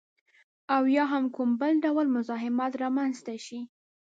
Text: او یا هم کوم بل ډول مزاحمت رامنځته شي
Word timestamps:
او 0.75 0.83
یا 0.95 1.05
هم 1.11 1.23
کوم 1.35 1.49
بل 1.61 1.73
ډول 1.85 2.07
مزاحمت 2.15 2.71
رامنځته 2.83 3.33
شي 3.45 3.59